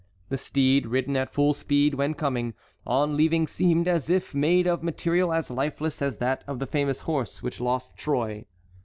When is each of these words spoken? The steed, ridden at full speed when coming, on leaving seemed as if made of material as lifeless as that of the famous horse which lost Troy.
The 0.29 0.37
steed, 0.39 0.87
ridden 0.87 1.15
at 1.15 1.29
full 1.31 1.53
speed 1.53 1.93
when 1.93 2.15
coming, 2.15 2.55
on 2.87 3.15
leaving 3.15 3.45
seemed 3.45 3.87
as 3.87 4.09
if 4.09 4.33
made 4.33 4.65
of 4.65 4.81
material 4.81 5.31
as 5.31 5.51
lifeless 5.51 6.01
as 6.01 6.17
that 6.17 6.43
of 6.47 6.57
the 6.57 6.65
famous 6.65 7.01
horse 7.01 7.43
which 7.43 7.61
lost 7.61 7.95
Troy. 7.97 8.45